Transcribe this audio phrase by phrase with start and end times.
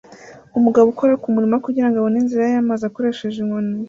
[0.57, 3.73] Umugabo ukora kumurima kugirango abone inzira y'amazi akoresheje inkoni